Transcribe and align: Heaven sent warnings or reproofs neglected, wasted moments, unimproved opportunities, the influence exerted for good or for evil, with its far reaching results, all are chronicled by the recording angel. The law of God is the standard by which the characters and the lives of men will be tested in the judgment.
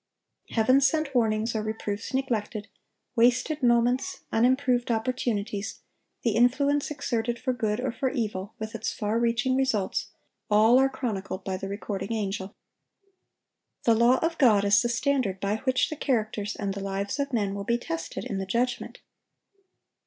Heaven 0.49 0.81
sent 0.81 1.13
warnings 1.13 1.55
or 1.55 1.61
reproofs 1.61 2.11
neglected, 2.11 2.67
wasted 3.15 3.61
moments, 3.61 4.21
unimproved 4.31 4.89
opportunities, 4.89 5.81
the 6.23 6.31
influence 6.31 6.89
exerted 6.89 7.37
for 7.37 7.53
good 7.53 7.79
or 7.79 7.91
for 7.91 8.09
evil, 8.09 8.55
with 8.57 8.73
its 8.73 8.91
far 8.91 9.19
reaching 9.19 9.55
results, 9.55 10.07
all 10.49 10.79
are 10.79 10.89
chronicled 10.89 11.43
by 11.43 11.55
the 11.55 11.67
recording 11.69 12.13
angel. 12.13 12.55
The 13.83 13.93
law 13.93 14.17
of 14.23 14.39
God 14.39 14.65
is 14.65 14.81
the 14.81 14.89
standard 14.89 15.39
by 15.39 15.57
which 15.57 15.91
the 15.91 15.95
characters 15.95 16.55
and 16.55 16.73
the 16.73 16.81
lives 16.81 17.19
of 17.19 17.31
men 17.31 17.53
will 17.53 17.63
be 17.63 17.77
tested 17.77 18.23
in 18.25 18.39
the 18.39 18.47
judgment. 18.47 19.01